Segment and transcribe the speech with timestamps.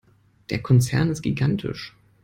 [0.49, 1.95] Der Konzern ist gigantisch.